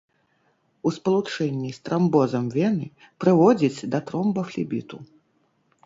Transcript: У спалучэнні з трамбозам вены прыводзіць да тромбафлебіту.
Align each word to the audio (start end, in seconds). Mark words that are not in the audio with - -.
У 0.89 0.93
спалучэнні 0.95 1.69
з 1.77 1.85
трамбозам 1.89 2.49
вены 2.57 2.87
прыводзіць 3.25 3.87
да 3.93 3.99
тромбафлебіту. 4.09 4.97